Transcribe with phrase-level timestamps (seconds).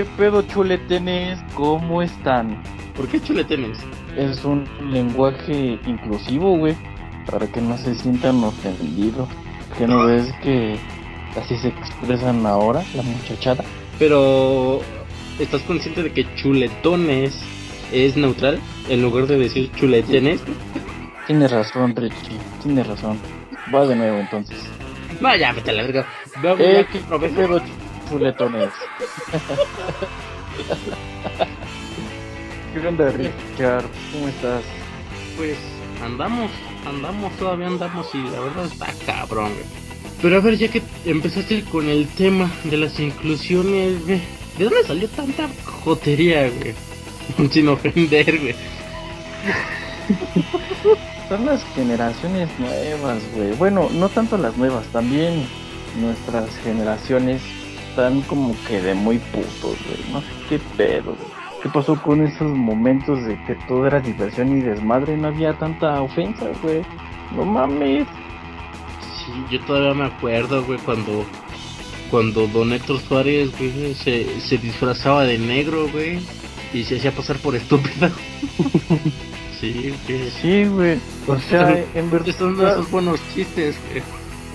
[0.00, 2.62] Qué pedo chuletenes, ¿cómo están?
[2.96, 3.76] ¿Por qué chuletenes?
[4.16, 6.74] Es un lenguaje inclusivo, güey,
[7.30, 9.28] para que no se sientan ofendidos.
[9.76, 10.78] ¿Qué no ves que
[11.38, 13.62] así se expresan ahora la muchachada?
[13.98, 14.80] Pero,
[15.38, 17.38] ¿estás consciente de que chuletones
[17.92, 20.40] es neutral en lugar de decir chuletenes?
[21.26, 23.18] Tienes razón, Richie, tienes razón.
[23.74, 24.64] Va de nuevo entonces.
[25.20, 26.06] Vaya, vete a la verga.
[26.42, 27.46] Veo Eh, que qué
[28.10, 28.16] ¿Qué
[32.86, 33.84] onda, Richard?
[34.12, 34.64] ¿Cómo estás?
[35.36, 35.56] Pues
[36.02, 36.50] andamos,
[36.84, 39.64] andamos, todavía andamos y la verdad está cabrón, güey.
[40.20, 44.20] Pero a ver, ya que empezaste con el tema de las inclusiones, güey,
[44.58, 46.74] ¿de dónde salió tanta jotería, güey?
[47.52, 48.56] Sin ofender, güey.
[51.28, 53.52] Son las generaciones nuevas, güey.
[53.52, 55.46] Bueno, no tanto las nuevas, también
[56.00, 57.40] nuestras generaciones
[57.90, 60.12] están como que de muy putos, güey.
[60.12, 61.40] No sé qué pedo, güey.
[61.62, 65.16] ¿Qué pasó con esos momentos de que todo era diversión y desmadre?
[65.16, 66.82] No había tanta ofensa, güey.
[67.36, 68.06] No mames.
[69.18, 71.26] Sí, yo todavía me acuerdo, güey, cuando
[72.10, 76.18] cuando Don Héctor Suárez, güey, se, se disfrazaba de negro, güey,
[76.72, 78.10] y se hacía pasar por estúpido.
[79.60, 80.30] sí, güey.
[80.42, 80.98] Sí, güey.
[81.26, 82.34] O sea, en verdad.
[82.36, 84.02] Son esos buenos chistes, güey.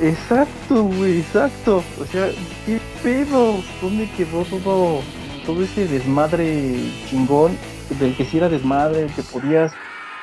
[0.02, 1.84] Exacto, güey, exacto.
[2.00, 2.30] O sea,
[2.66, 3.64] ¿qué pedo?
[3.82, 5.02] ¿Dónde quedó todo,
[5.46, 6.76] todo ese desmadre
[7.10, 7.58] chingón?
[8.00, 9.72] Del que si era desmadre, que podías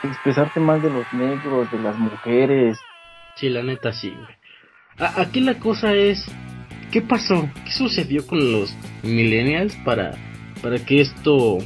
[0.03, 2.78] expresarte más de los negros, de las mujeres.
[3.37, 4.43] Sí, la neta sí, güey.
[5.17, 6.27] Aquí la cosa es,
[6.91, 7.48] ¿qué pasó?
[7.65, 10.12] ¿Qué sucedió con los millennials para,
[10.61, 11.59] para que esto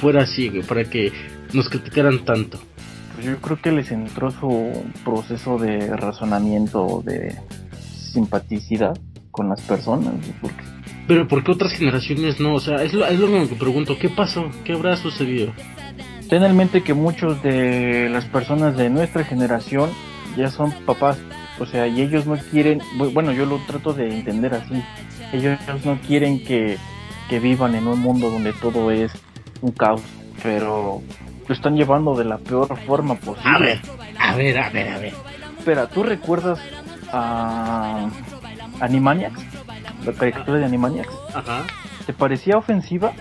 [0.00, 0.62] fuera así, güey?
[0.62, 1.12] Para que
[1.52, 2.60] nos criticaran tanto.
[3.24, 7.34] Yo creo que les entró su proceso de razonamiento, de
[8.12, 8.96] simpaticidad
[9.30, 10.14] con las personas.
[10.40, 10.62] Porque
[11.08, 12.54] Pero ¿por qué otras generaciones no?
[12.54, 13.98] O sea, es lo, es lo mismo que pregunto.
[13.98, 14.48] ¿Qué pasó?
[14.64, 15.52] ¿Qué habrá sucedido?
[16.28, 19.90] ten en mente que muchos de las personas de nuestra generación
[20.36, 21.18] ya son papás.
[21.60, 24.82] O sea, y ellos no quieren, bu- bueno, yo lo trato de entender así.
[25.32, 26.78] Ellos no quieren que,
[27.28, 29.12] que vivan en un mundo donde todo es
[29.60, 30.00] un caos,
[30.42, 31.02] pero
[31.46, 33.48] lo están llevando de la peor forma posible.
[33.48, 33.80] A ver,
[34.18, 35.14] a ver, a ver, a ver.
[35.58, 36.58] Espera, ¿tú recuerdas
[37.12, 38.08] a
[38.80, 39.40] Animaniacs?
[40.04, 41.14] La caricatura de Animaniacs.
[41.34, 41.64] Ajá.
[42.06, 43.12] ¿Te parecía ofensiva?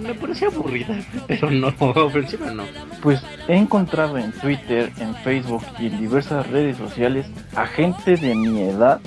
[0.00, 0.98] Me parecía aburrida,
[1.28, 2.64] pero no, ofensiva no.
[3.02, 8.34] Pues he encontrado en Twitter, en Facebook y en diversas redes sociales a gente de
[8.34, 9.00] mi edad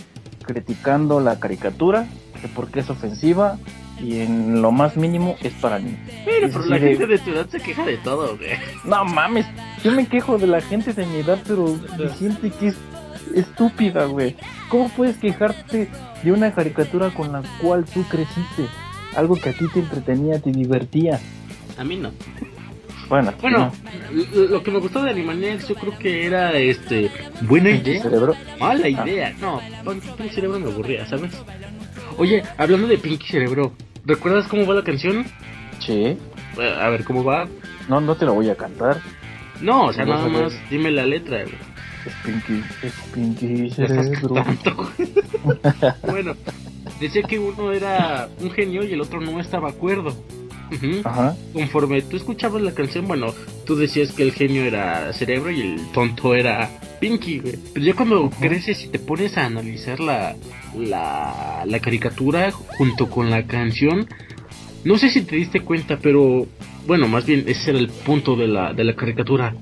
[0.46, 2.08] criticando la caricatura,
[2.40, 3.58] que porque es ofensiva
[4.02, 6.00] y en lo más mínimo es para niños.
[6.26, 8.52] Pero, pero la de- gente de tu edad se queja de todo, güey.
[8.84, 9.46] No mames,
[9.84, 12.76] yo me quejo de la gente de mi edad, pero de gente que es
[13.34, 14.36] estúpida, güey.
[14.70, 15.90] ¿Cómo puedes quejarte
[16.24, 18.66] de una caricatura con la cual tú creciste?
[19.16, 21.20] Algo que a ti te entretenía, te divertía.
[21.78, 22.12] A mí no.
[23.08, 23.72] Bueno, Bueno,
[24.34, 28.02] lo, lo que me gustó de Animaniacs yo creo que era, este, buena idea.
[28.02, 28.34] cerebro.
[28.60, 29.32] Mala idea.
[29.40, 29.62] No,
[30.18, 31.32] Pinky Cerebro me aburría, ¿sabes?
[32.18, 33.74] Oye, hablando de Pinky Cerebro,
[34.06, 35.26] ¿recuerdas cómo va la canción?
[35.80, 36.18] Sí.
[36.58, 37.48] Eh, A ver, ¿cómo va?
[37.90, 38.98] No, no te la voy a cantar.
[39.62, 41.56] No, o sea, nada más dime la letra, güey.
[42.06, 44.36] Es Pinky, es Pinky cerebro.
[46.04, 46.36] bueno,
[47.00, 50.14] decía que uno era un genio y el otro no estaba de
[51.04, 51.36] Ajá.
[51.54, 53.34] Conforme tú escuchabas la canción, bueno,
[53.66, 56.70] tú decías que el genio era cerebro y el tonto era
[57.00, 57.56] Pinky, güey.
[57.74, 60.36] Pero ya cuando creces y te pones a analizar la,
[60.78, 64.08] la, la caricatura junto con la canción,
[64.84, 66.48] no sé si te diste cuenta, pero
[66.86, 69.56] bueno, más bien ese era el punto de la, de la caricatura.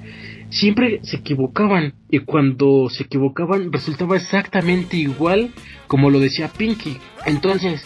[0.53, 5.51] Siempre se equivocaban y cuando se equivocaban resultaba exactamente igual
[5.87, 6.99] como lo decía Pinky.
[7.25, 7.83] Entonces.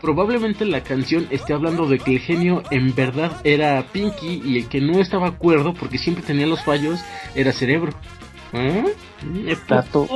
[0.00, 4.68] Probablemente la canción esté hablando de que el genio en verdad era Pinky y el
[4.68, 6.98] que no estaba acuerdo porque siempre tenía los fallos
[7.34, 7.92] era Cerebro.
[8.54, 8.84] ¿Eh?
[9.68, 10.08] Dato.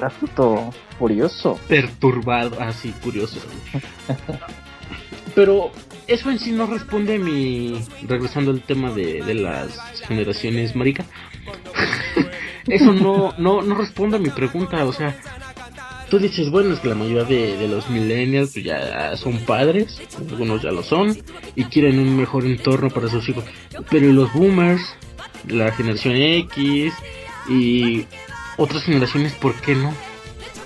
[0.00, 1.58] Dato curioso.
[1.66, 3.40] perturbado, así curioso.
[5.34, 5.72] Pero
[6.08, 7.80] eso en sí no responde a mi...
[8.02, 11.04] Regresando al tema de, de las generaciones marica.
[12.66, 15.16] eso no, no, no responde a mi pregunta, o sea...
[16.08, 20.62] Tú dices, bueno, es que la mayoría de, de los millennials ya son padres, algunos
[20.62, 21.14] ya lo son,
[21.54, 23.44] y quieren un mejor entorno para sus hijos.
[23.90, 24.80] Pero ¿y los boomers,
[25.46, 26.94] la generación X
[27.50, 28.06] y
[28.56, 29.92] otras generaciones, ¿por qué no?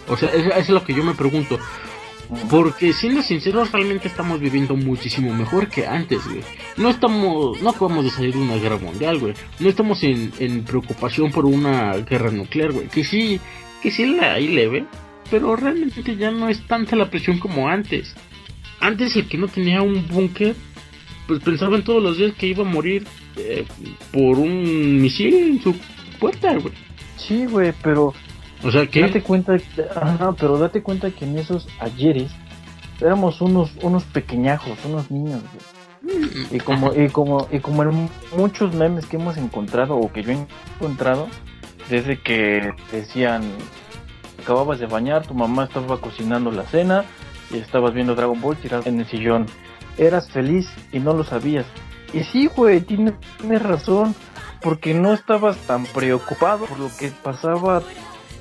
[0.06, 1.58] O sea, es lo que yo me pregunto.
[2.50, 6.40] Porque siendo sinceros, realmente estamos viviendo muchísimo mejor que antes, güey.
[6.76, 9.34] No estamos, no acabamos de salir de una guerra mundial, güey.
[9.58, 12.88] No estamos en, preocupación por una guerra nuclear, güey.
[12.88, 13.38] Que sí,
[13.82, 14.86] que sí la hay leve,
[15.30, 18.14] pero realmente ya no es tanta la presión como antes.
[18.80, 20.56] antes el que no tenía un búnker,
[21.26, 23.64] pues pensaba en todos los días que iba a morir eh,
[24.10, 25.76] por un misil en su
[26.18, 26.75] puerta, güey.
[27.16, 28.14] Sí, güey, pero
[28.64, 29.00] O sea que...
[29.00, 29.56] date cuenta,
[29.97, 32.31] ajá, pero date cuenta que en esos ayeres
[33.00, 35.82] éramos unos unos pequeñajos, unos niños, güey.
[36.50, 40.32] Y como y como y como en muchos memes que hemos encontrado o que yo
[40.32, 40.47] he
[40.79, 41.29] encontrado
[41.88, 43.43] desde que decían
[44.43, 47.05] acababas de bañar, tu mamá estaba cocinando la cena
[47.50, 49.47] y estabas viendo Dragon Ball tirado en el sillón.
[49.99, 51.67] Eras feliz y no lo sabías.
[52.12, 54.14] Y sí, güey, tienes, tienes razón,
[54.61, 57.82] porque no estabas tan preocupado por lo que pasaba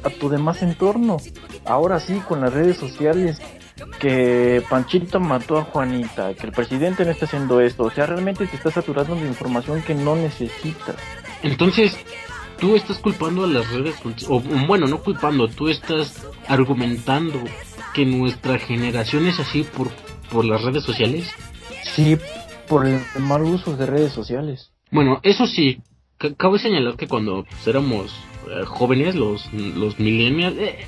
[0.03, 1.17] a tu demás entorno.
[1.65, 3.39] Ahora sí, con las redes sociales,
[3.99, 8.45] que Panchito mató a Juanita, que el presidente no está haciendo esto, o sea, realmente
[8.47, 10.95] te estás saturando de información que no necesitas.
[11.43, 11.97] Entonces,
[12.59, 13.95] tú estás culpando a las redes,
[14.27, 17.39] o bueno, no culpando, tú estás argumentando
[17.93, 19.89] que nuestra generación es así por,
[20.31, 21.29] por las redes sociales.
[21.95, 22.17] Sí,
[22.67, 24.71] por el mal uso de redes sociales.
[24.91, 25.81] Bueno, eso sí,
[26.17, 28.13] ca- cabe señalar que cuando pues, éramos
[28.65, 30.85] jóvenes, los, los millennials, eh, eh,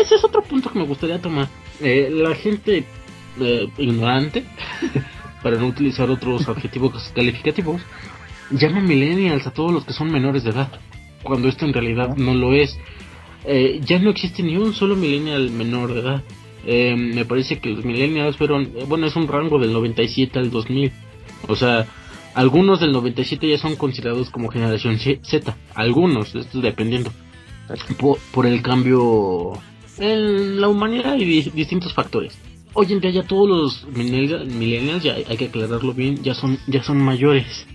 [0.00, 1.48] ese es otro punto que me gustaría tomar.
[1.80, 2.84] Eh, la gente
[3.40, 4.44] eh, ignorante,
[5.42, 7.82] para no utilizar otros adjetivos calificativos,
[8.50, 10.68] llama millennials a todos los que son menores de edad,
[11.22, 12.78] cuando esto en realidad no lo es.
[13.44, 16.22] Eh, ya no existe ni un solo millennial menor de edad.
[16.66, 20.50] Eh, me parece que los millennials fueron, eh, bueno, es un rango del 97 al
[20.50, 20.92] 2000.
[21.48, 21.86] O sea,
[22.34, 25.56] algunos del 97 ya son considerados como generación Z-.
[25.74, 27.10] Algunos, esto dependiendo.
[27.98, 29.52] Por, por el cambio
[29.98, 32.36] en la humanidad y di- distintos factores.
[32.74, 36.82] Hoy en día ya todos los millennials, ya hay que aclararlo bien, ya son, ya
[36.82, 37.66] son mayores.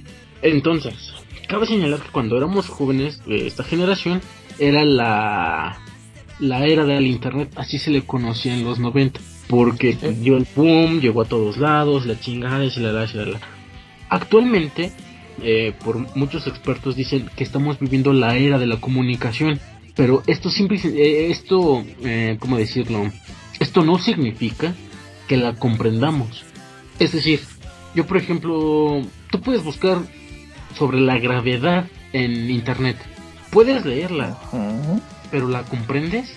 [0.41, 0.93] Entonces,
[1.47, 4.21] cabe señalar que cuando éramos jóvenes, eh, esta generación
[4.59, 5.79] era la,
[6.39, 9.19] la era del internet, así se le conocía en los 90.
[9.47, 13.39] Porque dio el boom, llegó a todos lados, la chingada y la la, la, la.
[14.09, 14.91] Actualmente,
[15.41, 19.59] eh, por muchos expertos dicen que estamos viviendo la era de la comunicación.
[19.95, 23.11] Pero esto simple, eh, esto, eh, ¿cómo decirlo?
[23.59, 24.73] Esto no significa
[25.27, 26.43] que la comprendamos.
[26.99, 27.41] Es decir,
[27.95, 29.99] yo por ejemplo, tú puedes buscar
[30.77, 32.97] sobre la gravedad en internet.
[33.51, 34.37] Puedes leerla,
[35.31, 36.33] pero ¿la comprendes?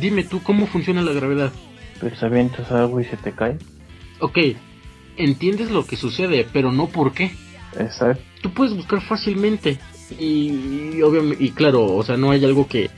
[0.00, 1.52] Dime tú cómo funciona la gravedad.
[2.00, 3.58] Pues avientas algo y se te cae.
[4.20, 4.38] Ok,
[5.16, 7.32] entiendes lo que sucede, pero no por qué.
[7.78, 8.22] Exacto.
[8.42, 9.78] Tú puedes buscar fácilmente
[10.18, 12.90] y, y obviamente, y claro, o sea, no hay algo que,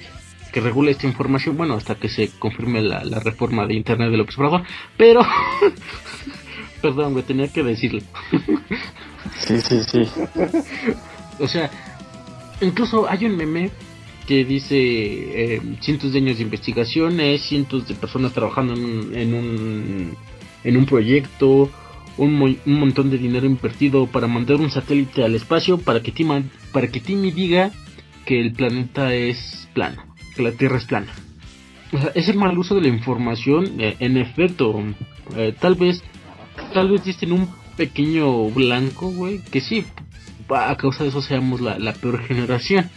[0.53, 4.17] que regule esta información, bueno, hasta que se confirme la, la reforma de Internet de
[4.17, 4.63] López Obrador,
[4.97, 5.23] pero...
[6.83, 8.01] Perdón, güey, tenía que decirlo.
[9.37, 10.09] Sí, sí, sí.
[11.39, 11.71] O sea,
[12.61, 13.71] incluso hay un meme
[14.27, 19.35] que dice eh, cientos de años de investigaciones, cientos de personas trabajando en un, en
[19.35, 20.17] un,
[20.65, 21.71] en un proyecto,
[22.19, 26.13] un, mo- un montón de dinero invertido para mandar un satélite al espacio para que
[26.13, 26.43] Tima,
[26.73, 27.71] para que Timmy diga
[28.27, 30.05] que el planeta es plano,
[30.37, 31.13] que la Tierra es plana.
[31.93, 34.79] O sea, ese mal uso de la información, eh, en efecto,
[35.37, 36.03] eh, tal vez,
[36.75, 39.87] tal vez diste un pequeño blanco, güey, que sí,
[40.51, 42.91] a causa de eso seamos la, la peor generación.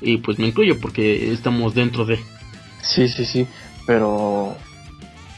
[0.00, 2.18] Y pues me incluyo porque estamos dentro de...
[2.82, 3.46] Sí, sí, sí.
[3.86, 4.56] Pero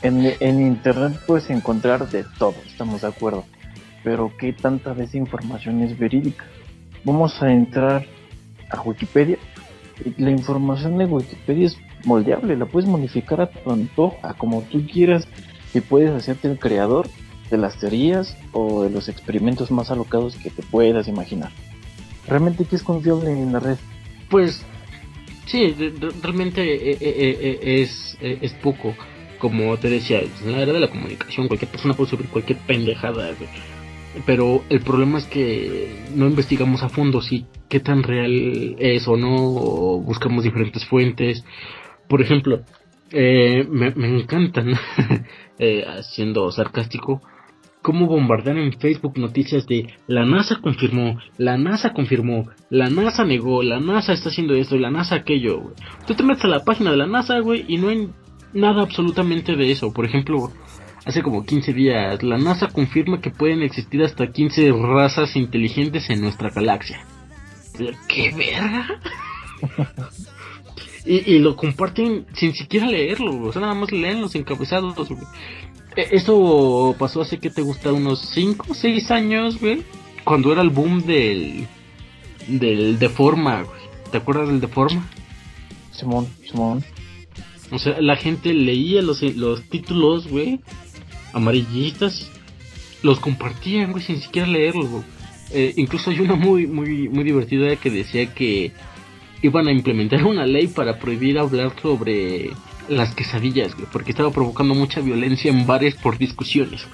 [0.02, 3.44] en, en internet puedes encontrar de todo, estamos de acuerdo.
[4.04, 6.44] Pero ¿qué tanta de esa información es verídica?
[7.04, 8.06] Vamos a entrar
[8.70, 9.38] a Wikipedia.
[10.18, 14.86] La información de Wikipedia es moldeable, la puedes modificar a tu antojo, a como tú
[14.86, 15.26] quieras,
[15.74, 17.08] y puedes hacerte el creador
[17.50, 21.50] de las teorías o de los experimentos más alocados que te puedas imaginar.
[22.26, 23.76] Realmente, ¿qué es confiable en la red?
[24.28, 24.64] Pues
[25.46, 25.74] sí,
[26.22, 28.94] realmente eh, eh, eh, es, es poco.
[29.38, 33.32] Como te decía, en la era de la comunicación cualquier persona puede subir cualquier pendejada.
[33.34, 33.48] güey.
[34.24, 39.16] Pero el problema es que no investigamos a fondo si qué tan real es o
[39.16, 41.44] no, o buscamos diferentes fuentes.
[42.08, 42.62] Por ejemplo,
[43.12, 44.74] eh, me, encantan,
[45.58, 47.20] eh, siendo sarcástico,
[47.82, 53.62] cómo bombardean en Facebook noticias de la NASA confirmó, la NASA confirmó, la NASA negó,
[53.62, 55.72] la NASA está haciendo esto y la NASA aquello.
[56.06, 58.08] Tú te metes a la página de la NASA, güey, y no hay
[58.56, 59.92] nada absolutamente de eso.
[59.92, 60.50] Por ejemplo,
[61.04, 66.20] hace como 15 días, la NASA confirma que pueden existir hasta 15 razas inteligentes en
[66.22, 67.04] nuestra galaxia.
[68.08, 68.86] ¿Qué verga?
[71.04, 74.94] y, y lo comparten sin siquiera leerlo, o sea, nada más leen los encabezados.
[75.96, 79.82] E- Eso pasó hace que te gusta unos 5 o 6 años, güey.
[80.24, 81.66] Cuando era el boom del.
[82.48, 83.80] del Deforma, güey.
[84.10, 85.06] ¿Te acuerdas del Deforma?
[85.92, 86.84] Simón, Simón.
[87.70, 90.60] O sea, la gente leía los, los títulos, güey.
[91.32, 92.30] amarillistas,
[93.02, 95.04] los compartían, güey, sin siquiera leerlos,
[95.50, 98.72] eh, incluso hay una muy, muy, muy divertida que decía que
[99.42, 102.50] iban a implementar una ley para prohibir hablar sobre
[102.88, 106.86] las quesadillas, porque estaba provocando mucha violencia en bares por discusiones.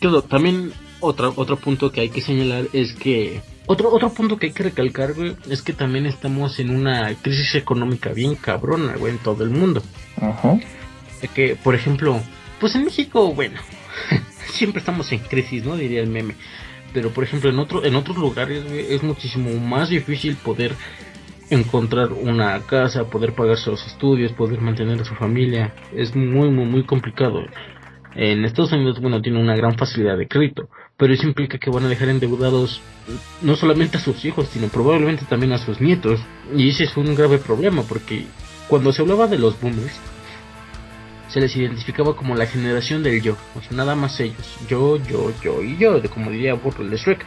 [0.00, 4.46] Claro, también otro, otro punto que hay que señalar es que otro, otro punto que
[4.46, 9.12] hay que recalcar, güey, es que también estamos en una crisis económica bien cabrona, güey,
[9.12, 9.82] en todo el mundo.
[10.20, 10.58] Ajá.
[11.34, 12.20] Que, por ejemplo,
[12.60, 13.58] pues en México, bueno,
[14.52, 15.76] siempre estamos en crisis, ¿no?
[15.76, 16.34] Diría el meme.
[16.92, 20.74] Pero, por ejemplo, en, otro, en otros lugares, güey, es muchísimo más difícil poder
[21.50, 25.74] encontrar una casa, poder pagar sus estudios, poder mantener a su familia.
[25.94, 27.44] Es muy, muy, muy complicado.
[28.18, 31.84] En Estados Unidos, bueno, tiene una gran facilidad de crédito, pero eso implica que van
[31.84, 32.80] a dejar endeudados
[33.42, 36.18] no solamente a sus hijos, sino probablemente también a sus nietos.
[36.56, 38.24] Y ese es un grave problema, porque
[38.68, 40.00] cuando se hablaba de los boomers,
[41.28, 45.30] se les identificaba como la generación del yo, o sea, nada más ellos, yo, yo,
[45.42, 47.22] yo y yo, de como diría Burtle de Shrek.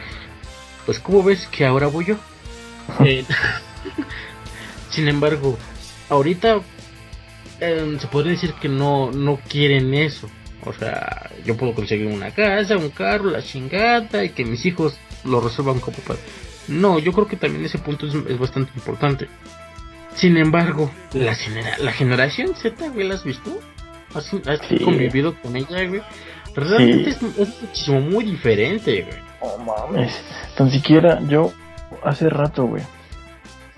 [0.86, 2.16] Pues, ¿cómo ves que ahora voy yo?
[3.04, 3.24] Eh,
[4.90, 5.56] sin embargo,
[6.08, 6.60] ahorita
[7.60, 10.28] eh, se podría decir que no, no quieren eso.
[10.64, 14.96] O sea, yo puedo conseguir una casa, un carro, la chingada y que mis hijos
[15.24, 16.20] lo resuelvan como padre.
[16.68, 19.28] No, yo creo que también ese punto es, bastante importante.
[20.14, 21.36] Sin embargo, la,
[21.78, 23.58] la generación Z, güey, ¿la has visto?
[24.14, 24.30] ¿Has,
[24.84, 26.02] convivido con ella, güey?
[26.54, 29.18] Realmente es, muchísimo muy diferente, güey.
[29.40, 30.12] Oh, mames.
[30.56, 31.52] Tan siquiera yo,
[32.04, 32.82] hace rato, güey.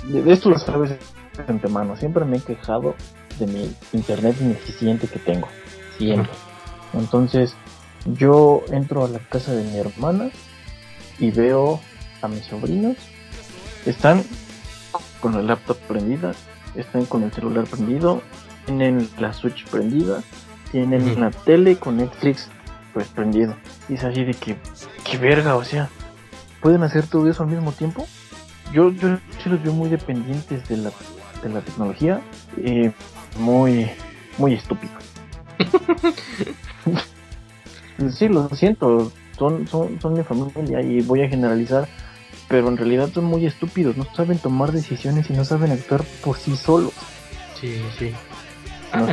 [0.05, 0.99] De, esto lo sabes de
[1.47, 1.97] antemano.
[1.97, 2.95] Siempre me he quejado
[3.39, 5.49] de mi internet ineficiente que tengo.
[5.99, 6.33] Siempre.
[6.95, 7.55] Entonces,
[8.05, 10.31] yo entro a la casa de mi hermana
[11.19, 11.81] y veo
[12.21, 12.97] a mis sobrinos.
[13.87, 14.23] Están
[15.21, 16.33] con la laptop prendida,
[16.75, 18.23] están con el celular prendido,
[18.67, 20.23] tienen la Switch prendida,
[20.71, 22.49] tienen la tele con Netflix
[22.93, 23.57] pues prendido.
[23.89, 24.57] Y es así de que,
[25.05, 25.89] qué verga, o sea,
[26.61, 28.07] ¿pueden hacer todo eso al mismo tiempo?
[28.73, 30.91] Yo, yo sí los veo muy dependientes de la,
[31.43, 32.21] de la tecnología,
[32.59, 32.93] eh,
[33.39, 33.91] muy,
[34.39, 34.93] muy estúpido.
[38.11, 41.89] sí, lo siento, son, son, son mi familia y voy a generalizar,
[42.49, 46.37] pero en realidad son muy estúpidos, no saben tomar decisiones y no saben actuar por
[46.37, 46.93] sí solos.
[47.61, 48.13] Sí, sí.
[48.93, 49.07] Ah,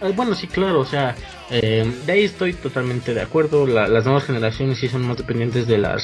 [0.00, 1.16] ah, bueno, sí, claro, o sea,
[1.50, 3.66] eh, de ahí estoy totalmente de acuerdo.
[3.66, 6.02] las nuevas generaciones sí son más dependientes de las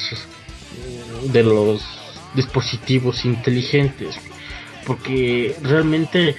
[1.31, 1.81] de los
[2.35, 4.15] dispositivos inteligentes,
[4.85, 6.35] porque realmente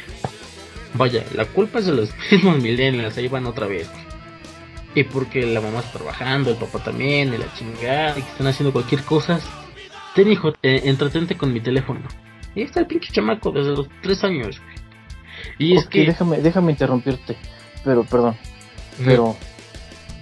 [0.96, 3.88] Vaya, la culpa es de los mismos millennials, ahí van otra vez.
[4.94, 8.46] Y porque la mamá está trabajando, el papá también, y la chingada, y que están
[8.46, 9.40] haciendo cualquier cosa.
[10.14, 12.00] Ten hijo, eh, entretente con mi teléfono.
[12.54, 14.60] Y está el pinche chamaco desde los tres años.
[15.58, 16.06] Y es que...
[16.06, 17.36] Déjame, déjame interrumpirte,
[17.84, 18.36] pero perdón.
[19.04, 19.36] Pero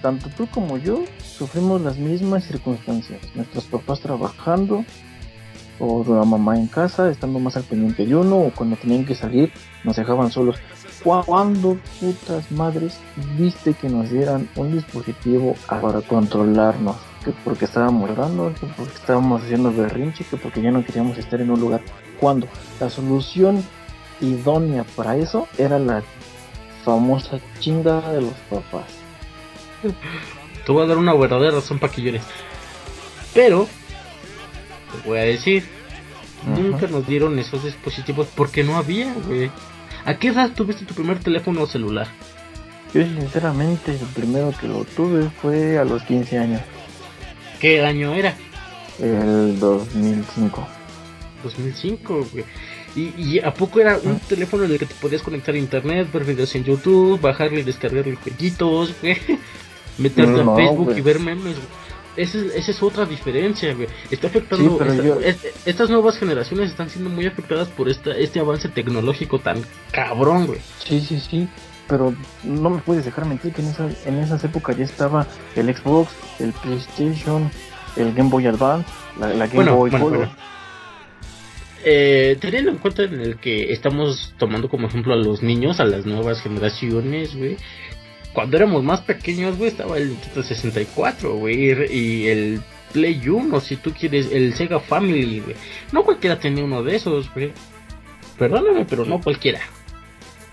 [0.01, 1.05] tanto tú como yo
[1.37, 3.21] sufrimos las mismas circunstancias.
[3.33, 4.83] Nuestros papás trabajando,
[5.79, 9.15] o la mamá en casa, estando más al pendiente de uno, o cuando tenían que
[9.15, 9.51] salir,
[9.83, 10.57] nos dejaban solos.
[11.03, 12.99] ¿Cuándo putas madres
[13.37, 16.95] viste que nos dieran un dispositivo para controlarnos?
[17.23, 21.41] Que porque estábamos llorando, que porque estábamos haciendo berrinche, que porque ya no queríamos estar
[21.41, 21.81] en un lugar.
[22.19, 22.47] ¿Cuándo?
[22.79, 23.63] La solución
[24.21, 26.01] idónea para eso era la
[26.83, 28.85] famosa chingada de los papás.
[30.65, 32.23] Te voy a dar una verdadera razón para que llores.
[33.33, 33.67] Pero
[35.05, 35.63] voy a decir,
[36.45, 39.49] nunca nos dieron esos dispositivos porque no había, güey.
[40.05, 42.07] ¿A qué edad tuviste tu primer teléfono celular?
[42.93, 46.61] Yo sinceramente el primero que lo tuve fue a los 15 años.
[47.59, 48.35] ¿Qué año era?
[48.99, 50.67] El 2005.
[51.43, 52.45] 2005, güey.
[52.95, 56.23] ¿Y, a poco era un teléfono en el que te podías conectar a internet, ver
[56.23, 59.17] videos en YouTube, bajarle y descargar los jueguitos, güey?
[59.97, 61.84] Meterte a Facebook y ver memes, güey
[62.15, 63.87] esa es, otra diferencia, güey.
[64.09, 64.79] Está afectando.
[65.65, 70.59] estas nuevas generaciones están siendo muy afectadas por esta, este avance tecnológico tan cabrón, güey.
[70.83, 71.47] Sí, sí, sí.
[71.87, 75.73] Pero no me puedes dejar mentir que en, esa, en esas épocas ya estaba el
[75.75, 77.51] Xbox, el PlayStation,
[77.95, 80.29] el Game Boy Advance, la, Game Boy Color.
[81.87, 85.85] Eh, teniendo en cuenta en el que estamos tomando como ejemplo a los niños, a
[85.85, 87.57] las nuevas generaciones, güey,
[88.35, 91.55] cuando éramos más pequeños, güey, estaba el Nintendo 64, güey,
[91.91, 92.61] y el
[92.91, 95.55] Play 1, si tú quieres, el Sega Family, güey.
[95.93, 97.53] No cualquiera tenía uno de esos, güey.
[98.37, 99.61] Perdóname, pero no cualquiera.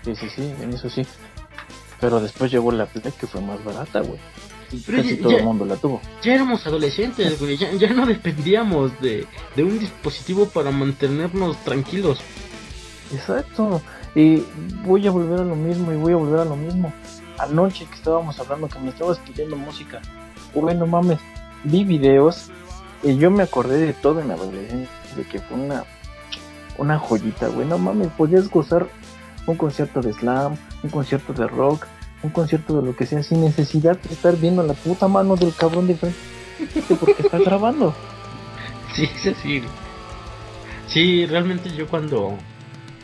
[0.03, 1.03] Sí, sí, sí, en eso sí.
[1.99, 4.19] Pero después llegó la Play que fue más barata, güey.
[4.89, 6.01] Casi todo el mundo la tuvo.
[6.23, 7.57] Ya éramos adolescentes, güey.
[7.57, 12.19] Ya, ya no dependíamos de, de un dispositivo para mantenernos tranquilos.
[13.13, 13.81] Exacto.
[14.15, 14.43] Y
[14.85, 16.93] voy a volver a lo mismo y voy a volver a lo mismo
[17.43, 20.01] anoche que estábamos hablando que me estabas pidiendo música.
[20.53, 21.19] Güey, no mames,
[21.63, 22.49] vi videos
[23.01, 25.83] y yo me acordé de todo en la adolescencia, de que fue una,
[26.77, 27.67] una joyita, güey.
[27.67, 28.87] No mames, podías gozar
[29.45, 31.85] un concierto de slam, un concierto de rock,
[32.23, 35.53] un concierto de lo que sea, sin necesidad de estar viendo la puta mano del
[35.53, 37.93] cabrón de frente porque está grabando.
[38.93, 39.63] Sí, sí, sí.
[40.87, 42.37] Sí, realmente yo cuando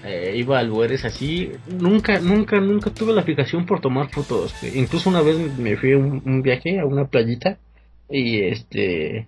[0.03, 4.56] eh, iba a lugares así, nunca, nunca, nunca tuve la aplicación por tomar fotos.
[4.74, 7.58] Incluso una vez me fui a un, viaje a una playita
[8.10, 9.27] y este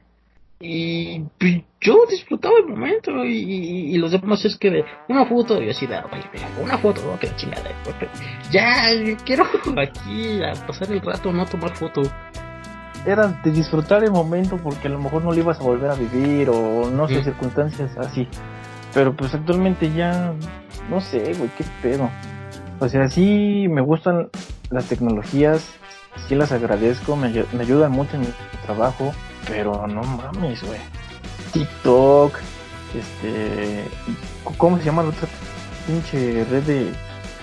[0.64, 5.70] y pues, yo disfrutaba el momento y, los demás es que de una foto y
[5.70, 6.00] así de
[6.62, 7.72] una foto que chingada
[8.52, 8.90] ya
[9.26, 9.44] quiero
[9.78, 12.02] aquí a pasar el rato no tomar foto
[13.06, 15.96] era de disfrutar el momento porque a lo mejor no lo ibas a volver a
[15.96, 18.28] vivir o no sé circunstancias así
[18.94, 20.34] pero pues actualmente ya
[20.90, 22.10] no sé güey qué pedo
[22.80, 24.30] o sea sí me gustan
[24.70, 25.74] las tecnologías
[26.28, 28.28] sí las agradezco me, me ayudan mucho en mi
[28.66, 29.14] trabajo
[29.48, 30.80] pero no mames, güey.
[31.54, 32.38] TikTok,
[32.96, 33.84] este.
[34.58, 35.28] ¿Cómo se llama la otra
[35.88, 36.92] pinche red de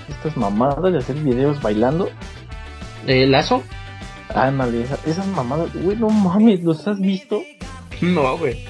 [0.08, 2.08] estas mamadas de hacer videos bailando?
[3.06, 3.62] ¿Eh, ¿Lazo?
[4.34, 7.42] Ándale, esas mamadas, güey, no mames, ¿los has visto?
[8.00, 8.64] No, güey.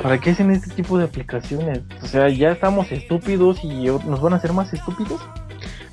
[0.00, 1.80] ¿Para qué hacen este tipo de aplicaciones?
[2.02, 5.20] O sea, ya estamos estúpidos y nos van a hacer más estúpidos.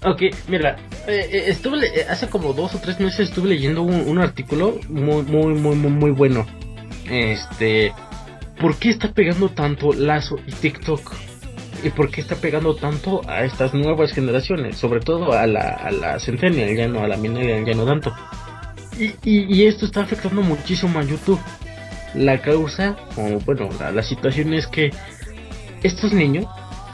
[0.05, 0.77] Ok, mira,
[1.07, 5.53] eh, eh, estuve hace como dos o tres meses estuve leyendo un, artículo muy, muy,
[5.55, 6.45] muy, muy, bueno
[7.09, 7.91] este,
[8.61, 11.13] ¿por qué está pegando tanto Lazo y TikTok?
[11.83, 14.77] ¿Y por qué está pegando tanto a estas nuevas generaciones?
[14.77, 18.13] Sobre todo a la, a la Centennial, ya no a la Millennial, ya no tanto.
[18.97, 21.39] Y, y, esto está afectando muchísimo a YouTube.
[22.13, 24.91] La causa, o bueno, la, situación es que
[25.83, 26.45] estos niños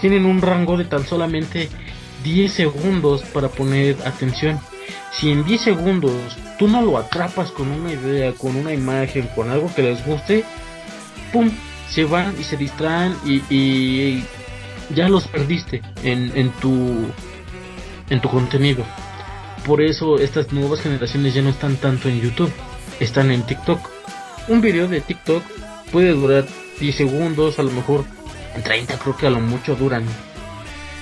[0.02, 1.70] tienen un rango de tan solamente
[2.24, 4.60] 10 segundos para poner atención.
[5.12, 6.14] Si en 10 segundos
[6.60, 10.44] tú no lo atrapas con una idea, con una imagen, con algo que les guste,
[11.32, 11.50] ¡pum!
[11.90, 14.24] Se van y se distraen y,
[14.94, 17.08] ya los perdiste en, en, tu,
[18.10, 18.84] en tu contenido.
[19.66, 22.52] Por eso estas nuevas generaciones ya no están tanto en YouTube,
[23.00, 23.95] están en TikTok.
[24.48, 25.44] Un video de TikTok
[25.92, 26.46] puede durar
[26.80, 28.06] 10 segundos, a lo mejor
[28.64, 30.06] 30 creo que a lo mucho duran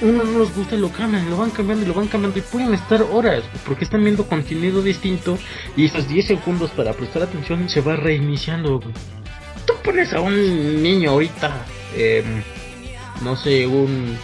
[0.04, 2.42] uno no les gusta y lo cambian, lo van cambiando y lo van cambiando y
[2.42, 5.38] pueden estar horas porque están viendo contenido distinto
[5.78, 8.82] y esos 10 segundos para prestar atención se va reiniciando.
[9.66, 12.44] Tú pones a un niño ahorita, em,
[13.24, 14.18] no sé, un,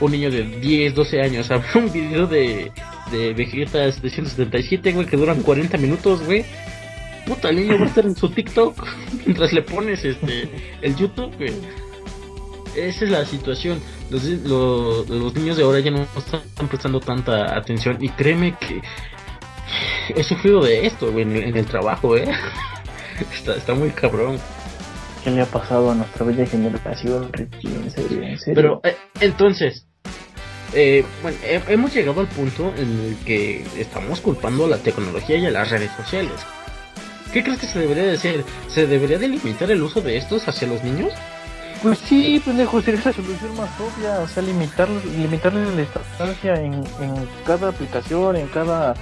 [0.00, 2.72] un niño de 10, 12 años a un video de,
[3.12, 6.44] de Vegeta 777, güey, que duran 40 minutos, güey.
[7.26, 8.86] Puta, el niño va a estar en su TikTok
[9.26, 10.48] mientras le pones este
[10.82, 11.52] el YouTube, güey
[12.76, 13.80] esa es la situación.
[14.10, 18.82] Los, los, niños de ahora ya no están prestando tanta atención y créeme que
[20.14, 22.28] he sufrido de esto en, el trabajo, ¿eh?
[23.32, 24.38] está, está muy cabrón.
[25.22, 28.54] ¿Qué le ha pasado a nuestra bella generación, En serio, en serio.
[28.54, 29.86] Pero, eh, entonces,
[30.74, 35.46] eh, bueno, hemos llegado al punto en el que estamos culpando a la tecnología y
[35.46, 36.34] a las redes sociales.
[37.34, 38.44] ¿Qué crees que se debería de hacer?
[38.68, 41.12] ¿Se debería de limitar el uso de estos hacia los niños?
[41.82, 46.84] Pues sí, pendejo, sería la solución más obvia, o sea, limitar, limitarle la estancia en,
[47.44, 48.94] cada aplicación, en cada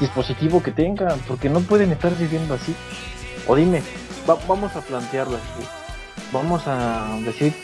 [0.00, 2.74] dispositivo que tengan, porque no pueden estar viviendo así.
[3.46, 3.82] O dime,
[4.26, 5.68] vamos a plantearlo así.
[6.32, 7.54] Vamos a decir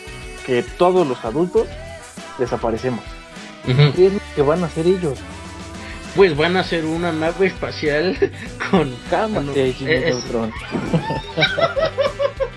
[0.47, 1.67] que todos los adultos
[2.39, 3.03] desaparecemos.
[3.67, 5.19] ¿Qué es lo que van a hacer ellos?
[6.15, 8.17] Pues van a hacer una nave espacial
[8.71, 8.95] con...
[9.11, 9.75] Cámate,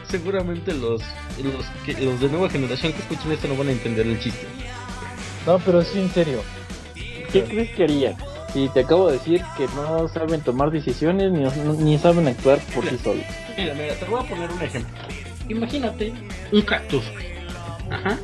[0.10, 1.02] seguramente los,
[1.44, 4.48] los, que, los de nueva generación que escuchen esto no van a entender el chiste.
[5.46, 6.42] No, pero sí, en serio.
[7.32, 8.16] ¿Qué crees que haría?
[8.54, 11.44] Si te acabo de decir que no saben tomar decisiones ni,
[11.84, 13.26] ni saben actuar por sí solos.
[13.58, 14.98] Mira, mira, te voy a poner un ejemplo.
[15.50, 16.14] Imagínate
[16.52, 17.04] un cactus.
[17.90, 18.18] Ajá.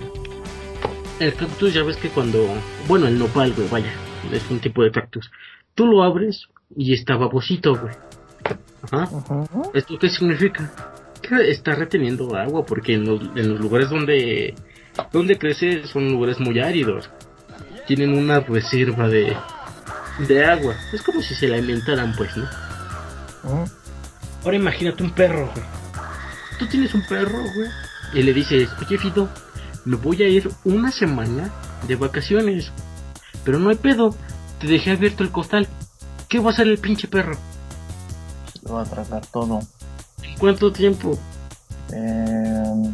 [1.20, 2.46] El cactus ya ves que cuando...
[2.88, 3.94] Bueno, el nopal, güey, vaya.
[4.32, 5.30] Es un tipo de cactus.
[5.76, 7.94] Tú lo abres y está babosito, güey.
[8.84, 9.10] Ajá.
[9.74, 10.72] ¿Esto qué significa?
[11.48, 14.56] está reteniendo agua porque en los, en los lugares donde,
[15.12, 17.10] donde crece son lugares muy áridos.
[17.88, 19.36] Tienen una reserva de,
[20.28, 20.76] de agua.
[20.94, 22.48] Es como si se la alimentaran, pues, ¿no?
[24.44, 25.66] Ahora imagínate un perro, güey.
[26.60, 27.70] Tú tienes un perro, güey.
[28.14, 29.30] Y le dices, oye, Fido,
[29.86, 31.52] me voy a ir una semana
[31.88, 32.72] de vacaciones.
[33.44, 34.16] Pero no hay pedo.
[34.60, 35.68] Te dejé abierto el costal.
[36.34, 37.38] ¿Qué va a hacer el pinche perro?
[38.64, 39.60] Lo va a tratar todo.
[40.40, 41.16] ¿Cuánto tiempo?
[41.94, 42.92] Eh,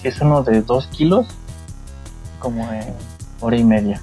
[0.00, 1.26] si es uno de dos kilos,
[2.38, 2.94] como en
[3.40, 4.00] hora y media.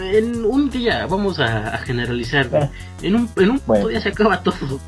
[0.00, 2.70] en un día, vamos a, generalizar, ah.
[3.02, 4.80] en un, en un día se acaba todo,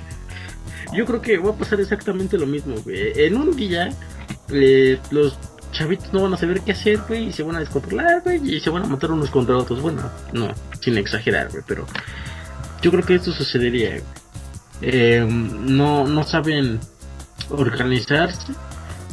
[0.94, 2.76] Yo creo que va a pasar exactamente lo mismo.
[2.86, 3.90] En un día,
[4.48, 5.38] eh, los
[5.78, 8.60] chavitos no van a saber qué hacer, güey, y se van a descontrolar, güey, y
[8.60, 9.80] se van a matar unos contra otros.
[9.80, 11.86] Bueno, no, sin exagerar, güey, pero
[12.82, 14.00] yo creo que esto sucedería,
[14.82, 16.80] eh, no, no saben
[17.50, 18.52] organizarse,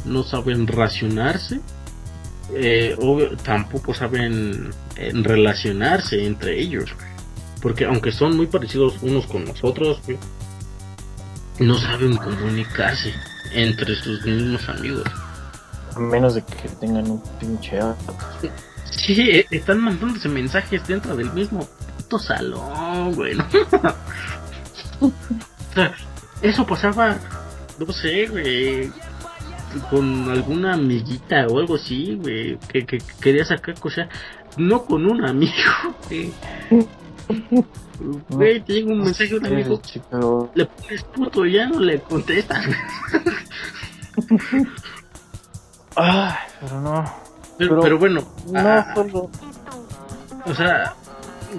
[0.06, 1.62] no saben racionarse,
[2.54, 2.96] eh,
[3.44, 6.92] tampoco saben eh, relacionarse entre ellos,
[7.62, 10.02] porque aunque son muy parecidos unos con nosotros,
[11.60, 13.14] no saben comunicarse
[13.54, 15.04] entre sus mismos amigos.
[15.96, 17.80] A menos de que tengan un pinche
[18.92, 23.38] Sí, están mandándose mensajes dentro del mismo puto salón, güey.
[25.02, 25.12] o
[25.74, 25.94] sea,
[26.42, 27.18] eso pasaba,
[27.80, 28.92] no sé, güey,
[29.90, 34.08] con alguna amiguita o algo así, güey, que, que quería sacar cosas,
[34.58, 35.54] no con un amigo,
[36.08, 36.32] güey.
[38.30, 39.82] Güey, tengo un mensaje de un amigo,
[40.54, 42.66] le pones puto y ya no le contestas.
[45.96, 47.06] Ah, pero no.
[47.58, 49.30] Pero, pero, bueno, no ah, solo.
[50.46, 50.94] O sea,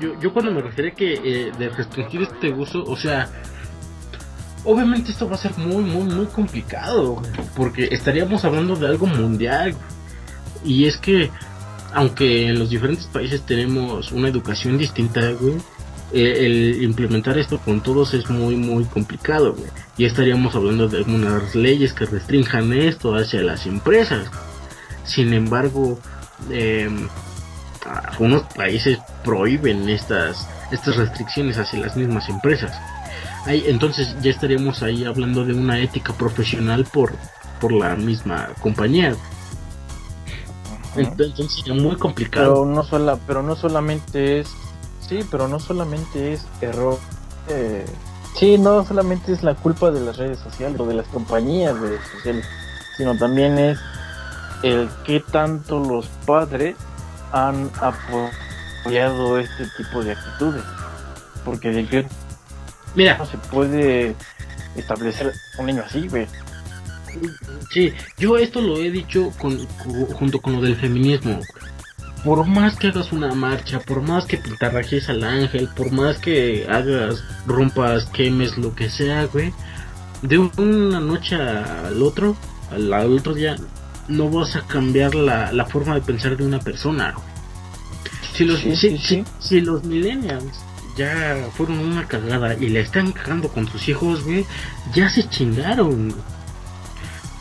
[0.01, 3.29] yo, yo cuando me refiero que eh, de restringir este uso, o sea,
[4.65, 7.23] obviamente esto va a ser muy, muy, muy complicado,
[7.57, 9.75] porque estaríamos hablando de algo mundial.
[10.65, 11.31] Y es que,
[11.95, 15.57] aunque en los diferentes países tenemos una educación distinta, güey,
[16.13, 19.69] el implementar esto con todos es muy muy complicado güey.
[19.97, 24.31] y estaríamos hablando de unas leyes que restrinjan esto hacia las empresas.
[25.05, 25.99] Sin embargo
[26.51, 26.89] eh,
[27.85, 32.77] algunos países prohíben estas estas restricciones hacia las mismas empresas.
[33.45, 37.13] Ahí, entonces ya estaríamos ahí hablando de una ética profesional por
[37.61, 39.17] por la misma compañía.
[40.97, 42.55] Entonces sería muy complicado.
[42.55, 44.49] Pero no sola, pero no solamente es
[45.09, 46.99] Sí, pero no solamente es error.
[47.49, 47.85] Eh,
[48.37, 51.89] sí, no solamente es la culpa de las redes sociales o de las compañías de
[51.89, 52.47] redes sociales,
[52.97, 53.79] sino también es
[54.63, 56.77] el que tanto los padres
[57.33, 60.65] han apoyado este tipo de actitudes.
[61.45, 62.07] Porque de que
[62.97, 63.17] Mira.
[63.19, 64.17] no se puede
[64.75, 66.27] establecer un niño así, güey.
[67.71, 71.41] Sí, yo esto lo he dicho con, junto con lo del feminismo
[72.27, 76.67] por más que hagas una marcha, por más que pintarrajes al ángel, por más que
[76.69, 79.55] hagas, rompas, quemes, lo que sea, güey,
[80.23, 82.37] de una noche al otro,
[82.73, 83.55] al, otro día,
[84.09, 87.15] no vas a cambiar la, la, forma de pensar de una persona.
[88.35, 90.65] Si los, si, los millennials
[90.97, 94.45] ya fueron una cagada y le están cagando con sus hijos, güey,
[94.93, 96.13] ya se chingaron.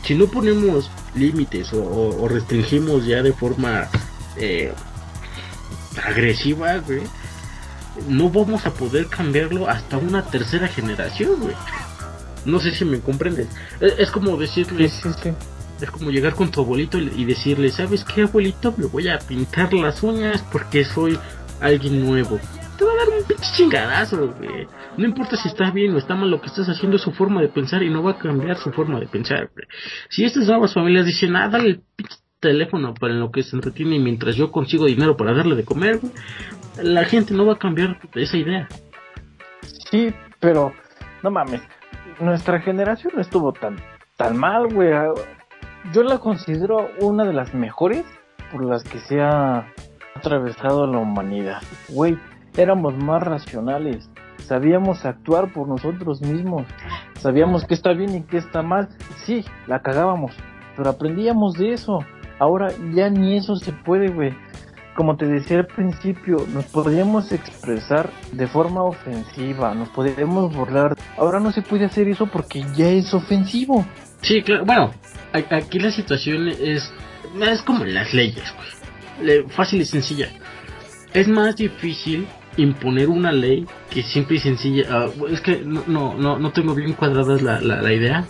[0.04, 3.88] Si no ponemos límites o restringimos ya de forma
[4.38, 4.72] eh,
[6.04, 7.02] agresiva, güey,
[8.08, 11.54] no vamos a poder cambiarlo hasta una tercera generación, güey.
[12.44, 13.48] No sé si me comprendes.
[13.80, 14.84] Es, como decirle,
[15.80, 18.72] es como llegar con tu abuelito y decirle, ¿sabes qué, abuelito?
[18.76, 21.18] Me voy a pintar las uñas porque soy
[21.60, 22.38] alguien nuevo.
[22.78, 24.68] Te va a dar un pinche chingadazo, güey.
[24.96, 27.40] No importa si está bien o está mal, lo que estás haciendo es su forma
[27.40, 29.66] de pensar y no va a cambiar su forma de pensar, güey.
[30.10, 33.98] Si estas nuevas familias dicen, ah, dale el pinche teléfono para lo que se entretiene
[33.98, 36.00] mientras yo consigo dinero para darle de comer,
[36.82, 38.68] la gente no va a cambiar esa idea.
[39.90, 40.72] Sí, pero
[41.22, 41.60] no mames,
[42.20, 43.76] nuestra generación no estuvo tan,
[44.16, 44.92] tan mal, güey.
[45.92, 48.04] Yo la considero una de las mejores
[48.52, 49.66] por las que se ha
[50.14, 51.62] atravesado la humanidad.
[51.88, 52.18] Güey,
[52.56, 56.64] éramos más racionales, sabíamos actuar por nosotros mismos,
[57.14, 58.88] sabíamos qué está bien y qué está mal.
[59.24, 60.32] Sí, la cagábamos,
[60.76, 62.04] pero aprendíamos de eso.
[62.38, 64.34] Ahora ya ni eso se puede, güey.
[64.94, 70.96] Como te decía al principio, nos podríamos expresar de forma ofensiva, nos podríamos burlar.
[71.18, 73.84] Ahora no se puede hacer eso porque ya es ofensivo.
[74.22, 74.64] Sí, claro.
[74.64, 74.90] Bueno,
[75.32, 76.90] aquí la situación es,
[77.42, 79.42] es como las leyes, güey.
[79.48, 80.28] Fácil y sencilla.
[81.12, 84.84] Es más difícil imponer una ley que simple y sencilla.
[84.90, 88.26] Ah, es que no, no, no, tengo bien cuadradas la, la idea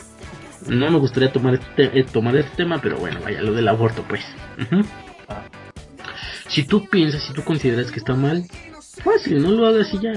[0.69, 4.05] no me gustaría tomar este, eh, tomar este tema, pero bueno, vaya, lo del aborto,
[4.09, 4.25] pues.
[6.49, 8.45] Si tú piensas, si tú consideras que está mal,
[9.03, 10.13] fácil, no lo hagas y ya.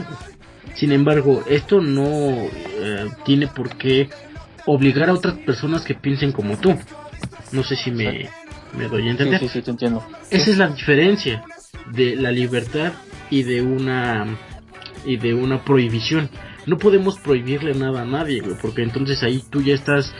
[0.76, 4.10] Sin embargo, esto no eh, tiene por qué
[4.66, 6.78] obligar a otras personas que piensen como tú.
[7.52, 8.30] No sé si me,
[8.78, 9.40] me doy a entender.
[9.40, 10.06] Sí, sí, sí, te entiendo.
[10.30, 11.44] Esa es la diferencia
[11.92, 12.94] de la libertad
[13.30, 14.26] y de una
[15.06, 16.30] y de una prohibición.
[16.70, 20.14] No podemos prohibirle nada a nadie, porque entonces ahí tú ya estás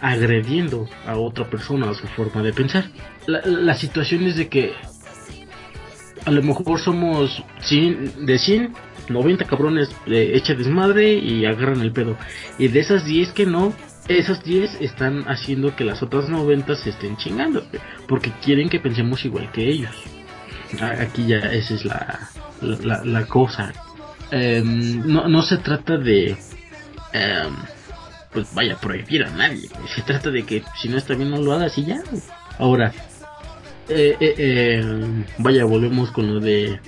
[0.00, 2.90] agrediendo a otra persona a su forma de pensar.
[3.28, 4.72] La, situación es de que
[6.26, 8.74] a lo mejor somos 100, de 100,
[9.08, 12.16] 90 cabrones eh, echa desmadre y agarran el pedo.
[12.58, 13.72] Y de esas 10 que no,
[14.08, 17.64] esas 10 están haciendo que las otras 90 se estén chingando,
[18.08, 19.94] porque quieren que pensemos igual que ellos.
[20.80, 22.30] Aquí ya esa es la,
[23.04, 23.72] la, cosa.
[24.34, 26.36] Em, no, no se trata de...
[27.12, 27.54] Em,
[28.32, 29.68] pues vaya, prohibir a nadie.
[29.94, 32.02] Se trata de que si no está bien no lo hagas y ya.
[32.58, 32.92] Ahora,
[33.88, 36.80] eh, eh, eh, vaya, volvemos con lo de...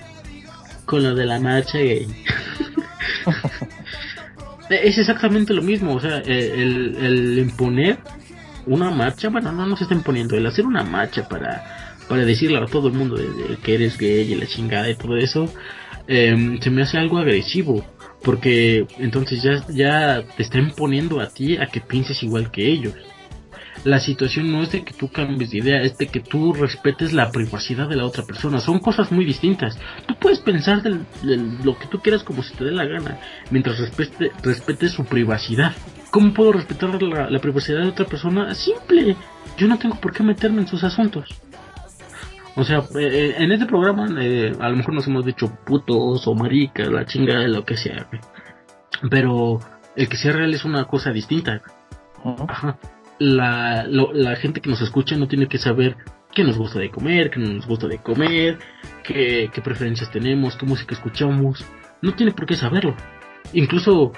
[0.87, 2.09] Con lo de la marcha gay.
[4.71, 7.99] es exactamente lo mismo, o sea, el, el imponer
[8.67, 12.67] una marcha, bueno, no nos está imponiendo, el hacer una marcha para, para decirle a
[12.67, 13.17] todo el mundo
[13.63, 15.53] que eres gay y la chingada y todo eso,
[16.09, 17.85] em, se me hace algo agresivo,
[18.23, 22.95] porque entonces ya, ya te está imponiendo a ti a que pienses igual que ellos
[23.87, 27.12] la situación no es de que tú cambies de idea, es de que tú respetes
[27.12, 28.59] la privacidad de la otra persona.
[28.59, 29.79] Son cosas muy distintas.
[30.07, 30.83] Tú puedes pensar
[31.23, 33.19] lo que tú quieras como si te dé la gana,
[33.51, 35.73] mientras respete, respetes su privacidad.
[36.11, 38.53] ¿Cómo puedo respetar la, privacidad de otra persona?
[38.55, 39.16] Simple.
[39.57, 41.29] Yo no tengo por qué meterme en sus asuntos.
[42.57, 46.27] O sea, eh, eh, en este programa eh, a lo mejor nos hemos dicho putos
[46.27, 48.09] o maricas, la chingada, lo que sea.
[49.11, 49.61] Pero
[49.95, 51.62] el que sea real es una cosa distinta.
[52.49, 52.79] Ajá
[53.19, 55.97] la, la gente que nos escucha no tiene que saber
[56.33, 58.59] qué nos gusta de comer, qué no nos gusta de comer,
[59.03, 61.64] qué, qué preferencias tenemos, qué música escuchamos.
[62.03, 62.95] No tiene por qué saberlo.
[63.57, 64.12] Incluso,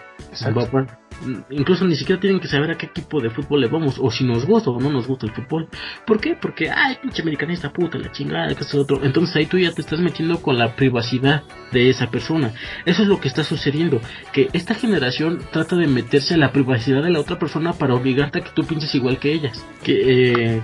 [1.50, 4.24] incluso ni siquiera tienen que saber a qué equipo de fútbol le vamos, o si
[4.24, 5.68] nos gusta o no nos gusta el fútbol.
[6.04, 6.34] ¿Por qué?
[6.34, 9.04] Porque, ay, pinche americanista puta, la chingada, que es otro.
[9.04, 12.52] Entonces ahí tú ya te estás metiendo con la privacidad de esa persona.
[12.84, 14.00] Eso es lo que está sucediendo.
[14.32, 18.40] Que esta generación trata de meterse en la privacidad de la otra persona para obligarte
[18.40, 19.64] a que tú pienses igual que ellas.
[19.84, 20.62] Que, eh,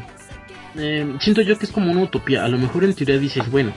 [0.76, 2.44] eh, siento yo que es como una utopía.
[2.44, 3.72] A lo mejor en teoría dices, bueno,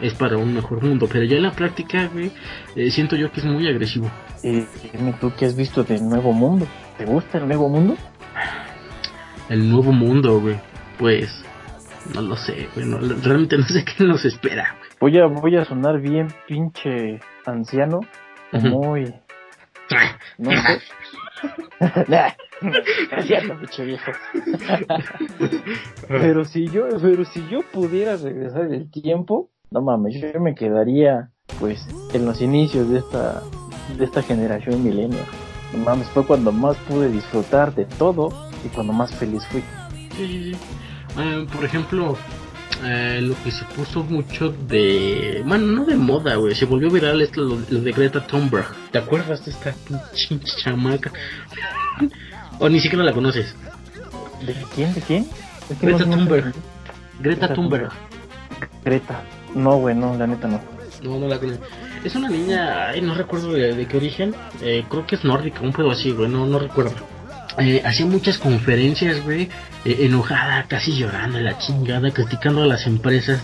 [0.00, 1.08] es para un mejor mundo.
[1.10, 2.32] Pero ya en la práctica, güey,
[2.74, 4.10] eh, siento yo que es muy agresivo.
[4.42, 6.66] Dime tú qué has visto del nuevo mundo.
[6.98, 7.96] ¿Te gusta el nuevo mundo?
[9.48, 10.58] El nuevo mundo, güey.
[10.98, 11.44] Pues
[12.14, 12.86] no lo sé, güey.
[13.22, 14.76] realmente no sé qué nos espera.
[15.00, 18.00] Voy a voy a sonar bien pinche anciano,
[18.52, 19.14] muy
[20.38, 20.80] no sé.
[23.10, 24.12] anciano, pinche viejo.
[26.08, 31.30] pero si yo pero si yo pudiera regresar el tiempo, no mames, yo me quedaría
[31.58, 33.42] pues en los inicios de esta
[33.96, 35.20] de esta generación milenio.
[35.72, 38.28] No mames, fue cuando más pude disfrutar de todo
[38.64, 39.62] y cuando más feliz fui.
[40.16, 40.52] Sí,
[41.18, 42.16] eh, por ejemplo,
[42.84, 45.42] eh, lo que se puso mucho de.
[45.46, 46.54] Bueno, no de moda, güey.
[46.54, 48.66] Se volvió viral esto, lo, de Greta Thunberg.
[48.90, 51.12] ¿Te acuerdas de esta pinche chamaca?
[52.58, 53.54] o ni siquiera la conoces.
[54.44, 54.94] ¿De quién?
[54.94, 55.28] ¿De quién?
[55.80, 56.52] Greta Thunberg.
[57.20, 57.90] Greta Thunberg.
[58.84, 59.22] Greta.
[59.54, 60.60] No, güey, no, la neta no.
[61.02, 61.64] No, no la conozco.
[62.04, 64.34] Es una niña, ay, no recuerdo de, qué origen.
[64.60, 66.94] Eh, creo que es nórdica, un pedo así, güey, no, no recuerdo.
[67.58, 69.48] Eh, hacía muchas conferencias, güey,
[69.84, 73.42] eh, enojada, casi llorando, la chingada, criticando a las empresas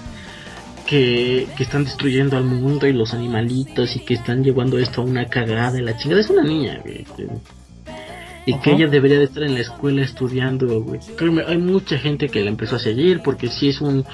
[0.87, 5.05] que, que están destruyendo al mundo y los animalitos y que están llevando esto a
[5.05, 6.21] una cagada la chingada.
[6.21, 7.07] Es una niña, güey.
[8.47, 11.01] Y que ella debería de estar en la escuela estudiando, güey.
[11.16, 14.07] Créeme, hay mucha gente que la empezó a seguir porque sí es un,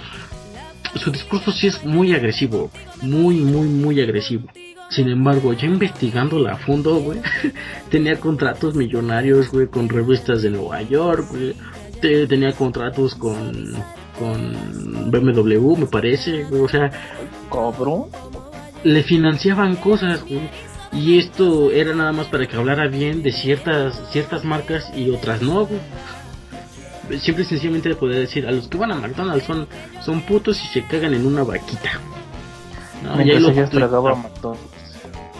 [0.96, 2.70] su discurso sí es muy agresivo,
[3.02, 4.48] muy, muy, muy agresivo.
[4.90, 7.20] Sin embargo, ya investigándola a fondo, güey,
[7.90, 11.54] tenía contratos millonarios, güey, con revistas de Nueva York, güey.
[12.00, 13.72] Tenía contratos con,
[14.18, 16.90] con BMW, me parece, güey, o sea...
[17.48, 18.08] ¿Cobró?
[18.82, 20.50] Le financiaban cosas, güey.
[20.92, 25.40] Y esto era nada más para que hablara bien de ciertas, ciertas marcas y otras
[25.40, 25.80] no, güey
[27.20, 29.66] siempre sencillamente poder decir a los que van a McDonald's son,
[30.04, 32.00] son putos y se cagan en una vaquita.
[33.02, 33.38] No, ya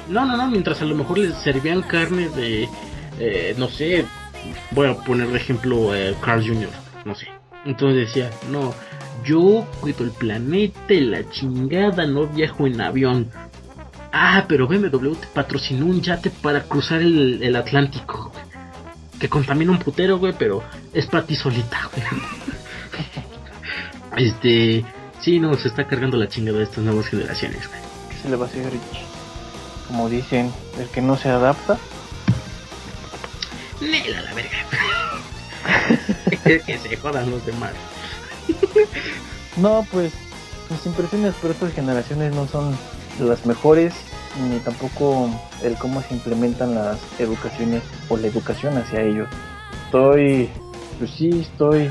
[0.09, 2.69] no, no, no, mientras a lo mejor les servían carne de,
[3.19, 4.05] eh, no sé,
[4.71, 6.69] voy a poner de ejemplo eh, Carl Jr.,
[7.05, 7.29] no sé.
[7.65, 8.75] Entonces decía, no,
[9.25, 13.31] yo cuido el planeta y la chingada, no viajo en avión.
[14.13, 18.31] Ah, pero BMW te patrocinó un yate para cruzar el, el Atlántico
[19.25, 22.05] que contamina un putero, güey, pero es para ti solita, güey.
[24.29, 24.85] este,
[25.19, 27.81] sí, no, se está cargando la chingada de estas nuevas generaciones, güey.
[28.11, 28.83] ¿Qué se le va a hacer, Rich?
[29.89, 31.79] Como dicen, el que no se adapta.
[33.81, 34.59] Nela la verga.
[36.45, 37.73] que se jodan los demás.
[39.57, 40.13] no, pues,
[40.69, 42.77] mis impresiones por estas generaciones no son
[43.21, 43.95] las mejores
[44.41, 45.31] ni tampoco
[45.63, 49.29] el cómo se implementan las educaciones o la educación hacia ellos.
[49.87, 50.49] Estoy,
[50.99, 51.91] pues sí, estoy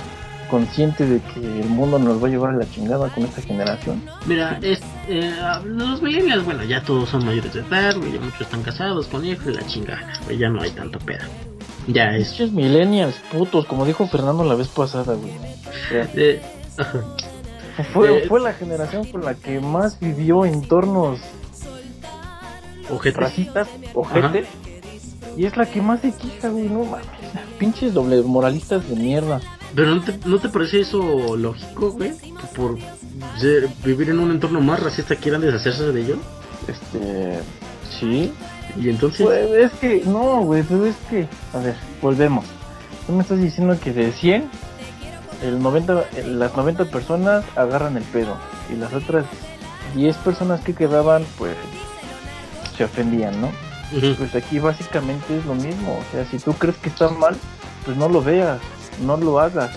[0.49, 4.03] consciente de que el mundo nos va a llevar a la chingada con esta generación.
[4.25, 5.33] Mira, es, eh,
[5.65, 9.47] los millennials, bueno, ya todos son mayores de edad, ya muchos están casados con hijos
[9.47, 11.25] y la chingada, güey, ya no hay tanto pedo.
[11.87, 12.31] Ya es.
[12.31, 15.33] Muchos millennials, putos, como dijo Fernando la vez pasada, güey.
[15.91, 16.41] Eh,
[17.91, 21.19] fue, eh, fue la generación con la que más vivió entornos
[22.89, 24.47] ojetes, racistas, ojetes,
[25.35, 27.05] y es la que más se queja, güey, no mames.
[27.57, 29.41] Pinches doble moralistas de mierda.
[29.75, 32.11] Pero ¿no te, ¿no te parece eso lógico, güey?
[32.17, 32.77] Que por
[33.83, 36.17] vivir en un entorno más racista quieran deshacerse de ello.
[36.67, 37.39] Este,
[37.99, 38.31] sí.
[38.79, 39.25] Y entonces...
[39.25, 42.45] Pues es que, no, güey, pero es que, a ver, volvemos.
[43.07, 44.49] Tú me estás diciendo que de 100,
[45.43, 48.37] el 90, las 90 personas agarran el pedo.
[48.71, 49.25] Y las otras
[49.95, 51.55] 10 personas que quedaban, pues,
[52.75, 53.51] se ofendían, ¿no?
[54.17, 55.99] Pues aquí básicamente es lo mismo.
[55.99, 57.35] O sea, si tú crees que está mal,
[57.85, 58.59] pues no lo veas,
[59.05, 59.71] no lo hagas,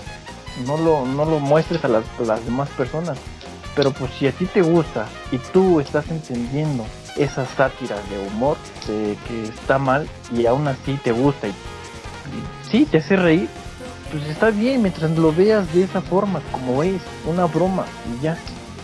[0.65, 3.17] no lo, no lo muestres a las, las demás personas.
[3.75, 8.57] Pero pues si a ti te gusta y tú estás entendiendo esa sátira de humor
[8.87, 11.53] de que está mal y aún así te gusta y,
[12.69, 13.47] sí te hace reír,
[14.11, 18.37] pues está bien mientras lo veas de esa forma, como es, una broma y ya.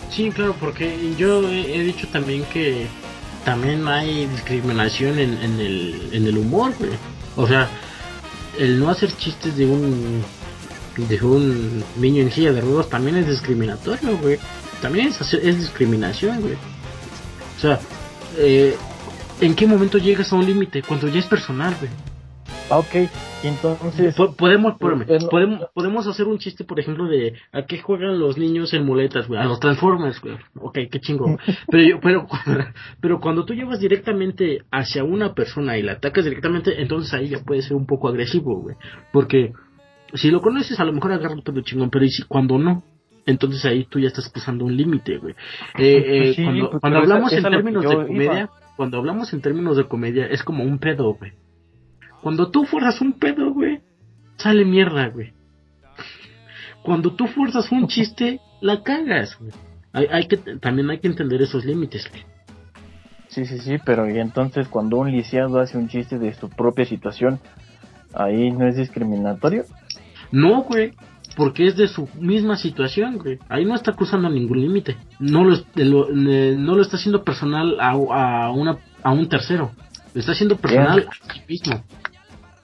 [0.10, 2.88] Sí, claro, porque yo he, dicho también que
[3.44, 6.92] también hay discriminación en, en, el, en el humor, güey.
[7.36, 7.70] O sea,
[8.58, 10.24] el no hacer chistes de un
[10.98, 14.38] de un niño en silla de ruedas también es discriminatorio, güey.
[14.82, 16.54] También es, discriminación, güey.
[16.54, 17.80] O sea,
[18.38, 18.76] eh,
[19.42, 20.84] ¿en qué momento llegas a un límite?
[20.84, 21.90] Cuando ya es personal, güey.
[22.70, 23.10] Ah, ok.
[23.44, 24.16] Entonces...
[24.38, 28.86] podemos, podemos, podemos hacer un chiste, por ejemplo, de a qué juegan los niños en
[28.86, 29.40] muletas, güey.
[29.40, 30.36] A los Transformers, güey.
[30.56, 31.38] Ok, qué chingo.
[31.70, 32.28] pero, pero,
[33.02, 37.40] pero cuando tú llevas directamente hacia una persona y la atacas directamente, entonces ahí ya
[37.40, 38.76] puede ser un poco agresivo, güey.
[39.12, 39.54] Porque
[40.14, 42.84] si lo conoces, a lo mejor agarra todo chingón, pero ¿y si cuando no?
[43.26, 45.34] Entonces ahí tú ya estás cruzando un límite, güey.
[45.78, 50.26] Eh, eh, cuando, cuando hablamos en términos de comedia, cuando hablamos en términos de comedia,
[50.28, 51.32] es como un pedo, güey.
[52.24, 53.82] Cuando tú fuerzas un pedo, güey,
[54.38, 55.34] sale mierda, güey.
[56.82, 59.52] Cuando tú fuerzas un chiste, la cagas, güey.
[59.92, 62.24] Hay, hay que, también hay que entender esos límites, güey.
[63.28, 66.86] Sí, sí, sí, pero y entonces cuando un lisiado hace un chiste de su propia
[66.86, 67.42] situación,
[68.14, 69.66] ahí no es discriminatorio.
[70.32, 70.94] No, güey,
[71.36, 73.38] porque es de su misma situación, güey.
[73.50, 74.96] Ahí no está cruzando ningún límite.
[75.20, 79.72] No lo, no lo está haciendo personal a, a, una, a un tercero.
[80.14, 81.84] Lo está haciendo personal a sí mismo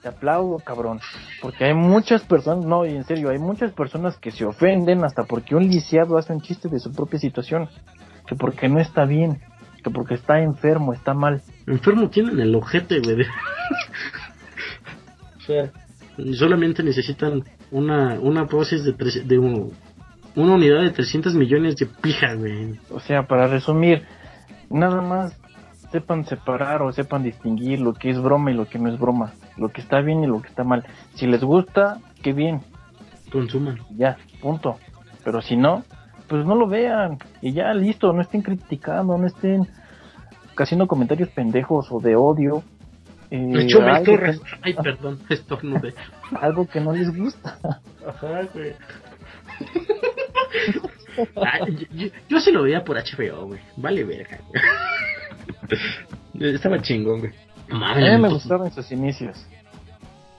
[0.02, 1.00] te aplaudo, cabrón.
[1.42, 5.24] Porque hay muchas personas, no, y en serio, hay muchas personas que se ofenden hasta
[5.24, 7.68] porque un lisiado hace un chiste de su propia situación.
[8.26, 9.40] Que porque no está bien,
[9.82, 11.42] que porque está enfermo, está mal.
[11.66, 13.22] Enfermo tienen el ojete, güey.
[15.36, 15.70] o sea,
[16.34, 22.78] solamente necesitan una, una dosis de, de una unidad de 300 millones de pija, güey.
[22.90, 24.06] O sea, para resumir,
[24.70, 25.36] nada más
[25.90, 29.32] sepan separar o sepan distinguir lo que es broma y lo que no es broma,
[29.56, 30.84] lo que está bien y lo que está mal.
[31.14, 32.60] Si les gusta, qué bien.
[33.30, 33.78] Consuman.
[33.96, 34.78] Ya, punto.
[35.24, 35.84] Pero si no,
[36.28, 39.66] pues no lo vean y ya listo, no estén criticando, no estén
[40.56, 42.62] haciendo comentarios pendejos o de odio.
[43.30, 43.68] Eh,
[44.62, 45.94] Ay, perdón, estornude.
[46.40, 47.58] algo que no les gusta.
[48.06, 48.74] Ajá, güey.
[51.92, 53.60] yo, yo, se lo veía por HBO, güey.
[53.76, 54.40] Vale verga.
[56.40, 57.32] Estaba chingón, güey.
[57.70, 59.36] a mí me gustaron sus inicios.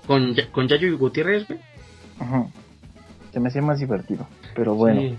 [0.07, 1.59] ¿Con, con Yayo y Gutiérrez, güey?
[2.19, 2.47] Ajá.
[3.31, 5.01] Se me hacía más divertido, pero bueno.
[5.01, 5.17] Sí.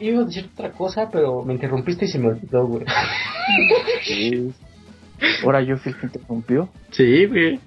[0.00, 2.86] Iba a decir otra cosa, pero me interrumpiste y se me olvidó, güey.
[4.02, 4.52] Sí.
[5.44, 6.70] Ahora yo fui que interrumpió.
[6.90, 7.60] Sí, güey.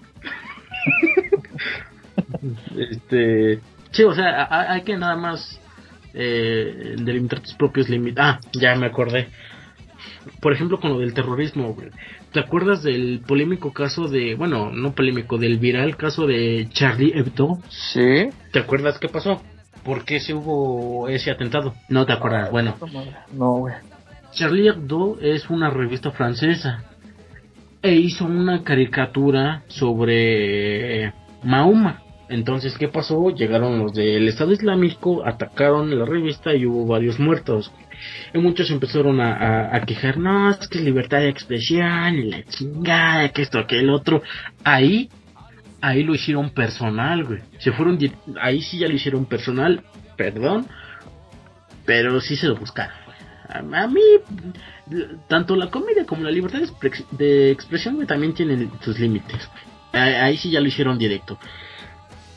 [2.91, 3.59] este.
[3.91, 5.59] Sí, o sea, hay que nada más
[6.15, 8.17] eh, delimitar tus propios límites.
[8.19, 9.27] Ah, ya me acordé
[10.39, 11.75] por ejemplo, con lo del terrorismo,
[12.31, 17.59] ¿Te acuerdas del polémico caso de, bueno, no polémico, del viral caso de Charlie Hebdo?
[17.69, 18.29] Sí.
[18.51, 19.41] ¿Te acuerdas qué pasó?
[19.83, 21.73] ¿Por qué se hubo ese atentado?
[21.89, 22.75] No te acuerdas, bueno.
[23.33, 23.75] No, güey.
[24.31, 26.83] Charlie Hebdo es una revista francesa
[27.81, 31.13] e hizo una caricatura sobre
[31.43, 32.01] Mahoma.
[32.29, 33.29] Entonces, ¿qué pasó?
[33.29, 37.71] Llegaron los del Estado Islámico, atacaron la revista y hubo varios muertos.
[38.33, 43.29] Y muchos empezaron a, quejar, no, es que es libertad de expresión, y la chingada,
[43.29, 44.21] que esto, que el otro.
[44.63, 45.09] Ahí,
[45.81, 47.41] ahí lo hicieron personal, güey.
[47.59, 47.99] Se fueron,
[48.41, 49.83] ahí sí ya lo hicieron personal,
[50.17, 50.67] perdón,
[51.85, 52.95] pero sí se lo buscaron.
[53.47, 54.01] A, a mí,
[55.27, 56.61] tanto la comedia como la libertad
[57.11, 59.49] de, expresión, también tienen sus límites,
[59.91, 61.37] ahí sí ya lo hicieron directo.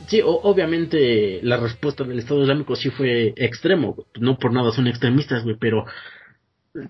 [0.06, 3.96] Sí, obviamente la respuesta del Estado Islámico sí fue extremo.
[4.20, 5.84] No por nada son extremistas, güey, pero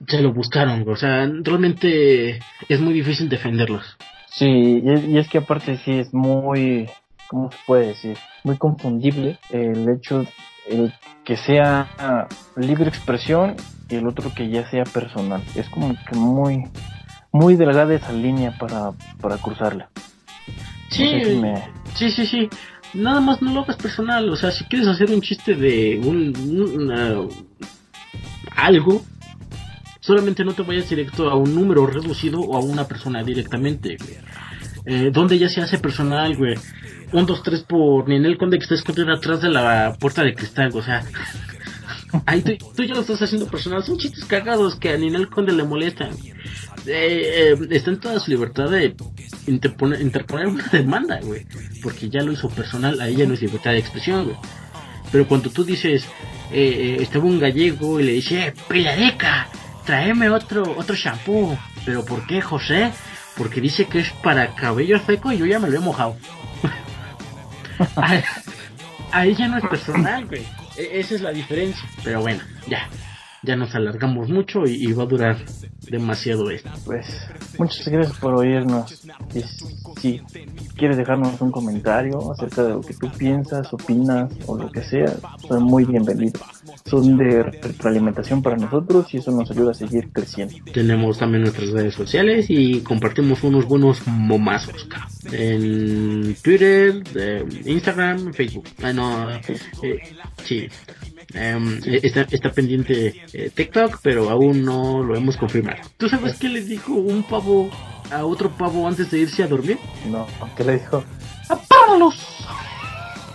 [0.07, 0.95] se lo buscaron, güey.
[0.95, 3.97] O sea, realmente es muy difícil defenderlos.
[4.29, 6.91] Sí, y es, que aparte sí es muy,
[7.29, 8.19] ¿cómo se puede decir?
[8.45, 10.27] Muy confundible el hecho
[10.69, 10.93] el
[11.25, 13.57] que sea libre expresión
[13.89, 15.43] y el otro que ya sea personal.
[15.55, 16.65] Es como que muy,
[17.33, 18.91] muy delgada esa línea para,
[19.23, 19.89] para cruzarla.
[20.91, 21.23] Sí,
[21.95, 22.49] sí, sí, sí
[22.95, 24.29] nada más no lo hagas personal.
[24.31, 26.93] O sea, si quieres hacer un chiste de un,
[28.55, 29.05] algo,
[30.01, 33.97] solamente no te vayas directo a un número reducido o a una persona directamente,
[34.85, 36.55] eh, donde ya se hace personal, güey.
[37.13, 40.71] Un, dos, tres por Ninel Conde que está escondido atrás de la puerta de cristal,
[40.75, 41.05] o sea.
[42.27, 43.83] Ahí tú, ya lo estás haciendo personal.
[43.85, 46.11] Son chistes cagados que a Ninel Conde le molestan.
[46.87, 48.95] Eh, eh, está en toda su libertad de
[49.47, 51.47] interponer, una demanda, güey.
[51.83, 54.37] Porque ya lo hizo personal, a ella no es libertad de expresión, güey.
[55.13, 56.07] Pero cuando tú dices,
[56.53, 59.49] eh, estaba un gallego y le dice, peladeca,
[59.85, 61.57] tráeme otro, otro shampoo.
[61.85, 62.91] ¿Pero por qué, José?
[63.37, 66.17] Porque dice que es para cabello seco y yo ya me lo he mojado.
[69.13, 70.43] a, ella no es personal, güey.
[70.77, 71.89] E, esa es la diferencia.
[72.03, 72.89] Pero bueno, ya
[73.47, 75.37] ya nos alargamos mucho y, va a durar
[75.89, 76.71] demasiado esto.
[76.85, 77.07] Pues
[77.59, 79.07] muchas gracias por oírnos.
[79.35, 79.43] Y
[80.01, 80.21] si
[80.77, 85.15] quieres dejarnos un comentario acerca de lo que tú piensas, opinas o lo que sea,
[85.47, 86.43] son muy bienvenidos.
[86.85, 90.55] Son de retroalimentación para nosotros y eso nos ayuda a seguir creciendo.
[90.73, 94.89] Tenemos también nuestras redes sociales y compartimos unos buenos momazos
[95.33, 97.03] en Twitter,
[97.65, 98.67] Instagram, Facebook.
[98.83, 99.41] Ah, no, eh,
[100.45, 100.69] sí.
[101.35, 105.83] Em, está, está, pendiente eh, TikTok, pero aún no lo hemos confirmado.
[105.97, 107.69] ¿Tú sabes qué le dijo un pavo
[108.11, 109.79] a otro pavo antes de irse a dormir?
[110.07, 111.03] No, ¿qué le dijo?
[111.49, 112.15] ¡Apágalos!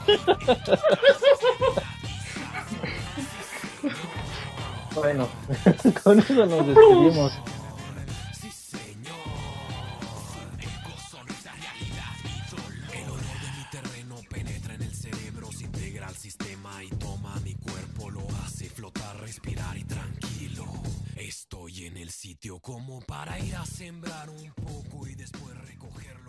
[4.96, 5.28] bueno,
[6.04, 7.34] con eso nos despedimos.
[22.12, 26.20] Sitio como para ir a sembrar un poco y después recogerlo.